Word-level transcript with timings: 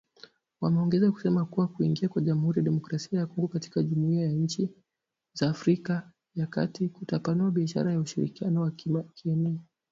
Wameongeza 0.61 1.11
kusema 1.11 1.45
kuwa 1.45 1.67
kuingia 1.67 2.09
kwa 2.09 2.21
Jamuhuri 2.21 2.57
ya 2.59 2.63
kidemokrasia 2.63 3.19
ya 3.19 3.25
kongo 3.25 3.47
katika 3.47 3.83
jumuhiya 3.83 4.23
ya 4.25 4.31
inchi 4.31 4.69
za 5.33 5.49
Afrika 5.49 6.11
ya 6.35 6.47
kat 6.47 6.89
kutapanua 6.91 7.51
biashara 7.51 7.93
na 7.93 7.99
ushirikiano 7.99 8.61
wa 8.61 8.71
kieneo 9.15 9.59